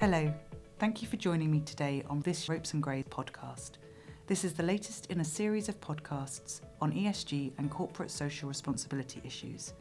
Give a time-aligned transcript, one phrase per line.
[0.00, 0.32] Hello,
[0.78, 3.78] thank you for joining me today on this Ropes and Gray podcast.
[4.28, 9.20] This is the latest in a series of podcasts on ESG and corporate social responsibility
[9.24, 9.74] issues.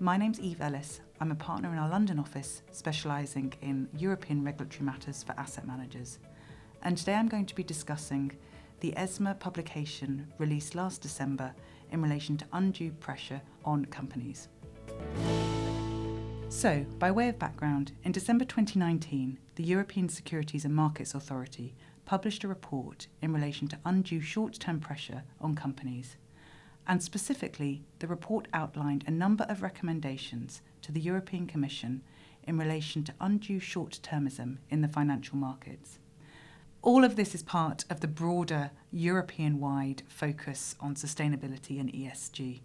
[0.00, 1.02] My name's Eve Ellis.
[1.20, 6.18] I'm a partner in our London office specialising in European regulatory matters for asset managers.
[6.82, 8.32] And today I'm going to be discussing
[8.80, 11.52] the ESMA publication released last December
[11.92, 14.48] in relation to undue pressure on companies.
[16.50, 21.74] So, by way of background, in December 2019, the European Securities and Markets Authority
[22.06, 26.16] published a report in relation to undue short term pressure on companies.
[26.86, 32.02] And specifically, the report outlined a number of recommendations to the European Commission
[32.44, 35.98] in relation to undue short termism in the financial markets.
[36.80, 42.60] All of this is part of the broader European wide focus on sustainability and ESG.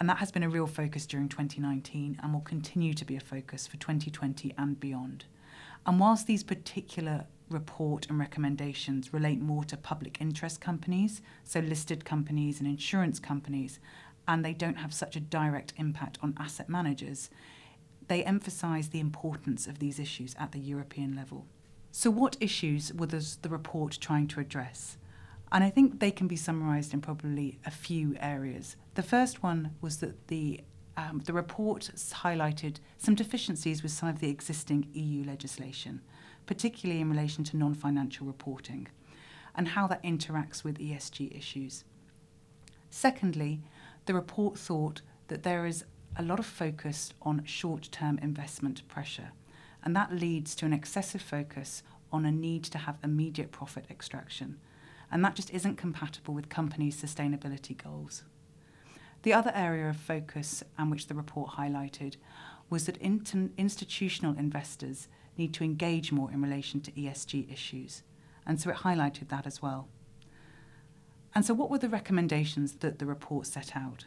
[0.00, 3.20] And that has been a real focus during 2019 and will continue to be a
[3.20, 5.24] focus for 2020 and beyond.
[5.86, 12.04] And whilst these particular report and recommendations relate more to public interest companies, so listed
[12.04, 13.80] companies and insurance companies,
[14.26, 17.30] and they don't have such a direct impact on asset managers,
[18.08, 21.46] they emphasise the importance of these issues at the European level.
[21.90, 24.98] So, what issues was the report trying to address?
[25.50, 28.76] And I think they can be summarised in probably a few areas.
[28.94, 30.60] The first one was that the
[30.96, 36.00] um, the report highlighted some deficiencies with some of the existing EU legislation,
[36.44, 38.88] particularly in relation to non financial reporting,
[39.54, 41.84] and how that interacts with ESG issues.
[42.90, 43.60] Secondly,
[44.06, 45.84] the report thought that there is
[46.16, 49.30] a lot of focus on short term investment pressure,
[49.84, 54.58] and that leads to an excessive focus on a need to have immediate profit extraction
[55.10, 58.24] and that just isn't compatible with companies' sustainability goals.
[59.22, 62.16] The other area of focus, and which the report highlighted,
[62.70, 68.02] was that inter- institutional investors need to engage more in relation to ESG issues,
[68.46, 69.88] and so it highlighted that as well.
[71.34, 74.06] And so, what were the recommendations that the report set out?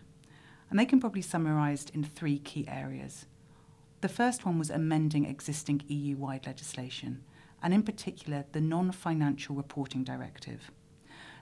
[0.69, 3.25] And they can probably summarised in three key areas.
[4.01, 7.23] The first one was amending existing EU wide legislation,
[7.61, 10.71] and in particular the Non Financial Reporting Directive.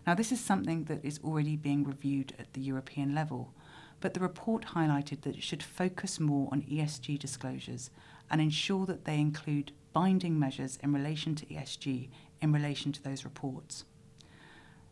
[0.09, 3.53] Now, this is something that is already being reviewed at the European level,
[3.99, 7.91] but the report highlighted that it should focus more on ESG disclosures
[8.27, 12.09] and ensure that they include binding measures in relation to ESG
[12.41, 13.85] in relation to those reports.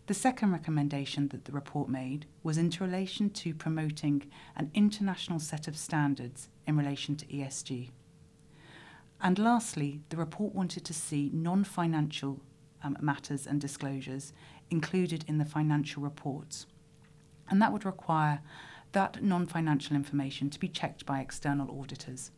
[0.06, 5.68] The second recommendation that the report made was in relation to promoting an international set
[5.68, 7.90] of standards in relation to ESG.
[9.20, 12.40] And lastly, the report wanted to see non financial
[12.84, 14.34] um, matters and disclosures
[14.70, 16.66] included in the financial reports.
[17.50, 18.42] And that would require
[18.92, 22.32] that non financial information to be checked by external auditors.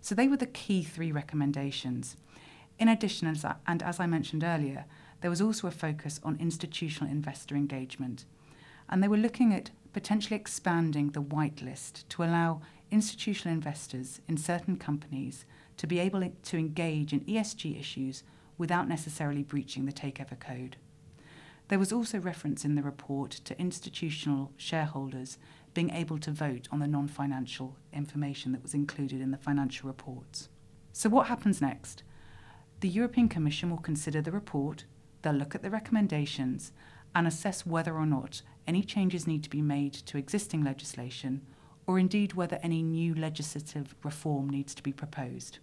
[0.00, 2.16] So they were the key three recommendations.
[2.78, 4.84] In addition, as I, and as I mentioned earlier,
[5.20, 8.24] there was also a focus on institutional investor engagement.
[8.88, 14.76] And they were looking at potentially expanding the whitelist to allow institutional investors in certain
[14.76, 18.22] companies to be able to engage in ESG issues
[18.58, 20.76] without necessarily breaching the Takeover Code.
[21.68, 25.38] There was also reference in the report to institutional shareholders
[25.72, 29.88] being able to vote on the non financial information that was included in the financial
[29.88, 30.48] reports.
[30.92, 32.02] So, what happens next?
[32.80, 34.84] The European Commission will consider the report,
[35.22, 36.72] they'll look at the recommendations,
[37.14, 41.42] and assess whether or not any changes need to be made to existing legislation,
[41.86, 45.58] or indeed whether any new legislative reform needs to be proposed.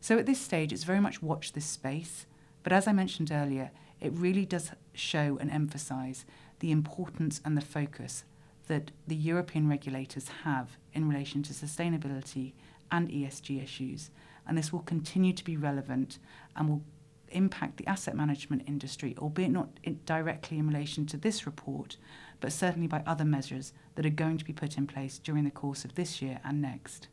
[0.00, 2.26] So, at this stage, it's very much watch this space,
[2.62, 3.70] but as I mentioned earlier,
[4.00, 6.24] it really does show and emphasise
[6.60, 8.24] the importance and the focus
[8.68, 12.52] that the European regulators have in relation to sustainability
[12.90, 14.10] and ESG issues.
[14.46, 16.18] And this will continue to be relevant
[16.54, 16.82] and will
[17.30, 21.96] impact the asset management industry, albeit not in directly in relation to this report,
[22.40, 25.50] but certainly by other measures that are going to be put in place during the
[25.50, 27.08] course of this year and next.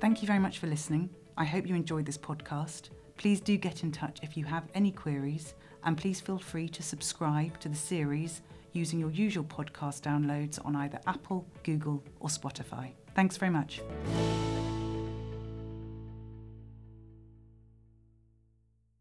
[0.00, 1.10] Thank you very much for listening.
[1.36, 2.90] I hope you enjoyed this podcast.
[3.22, 5.54] Please do get in touch if you have any queries,
[5.84, 8.42] and please feel free to subscribe to the series
[8.72, 12.90] using your usual podcast downloads on either Apple, Google, or Spotify.
[13.14, 13.80] Thanks very much.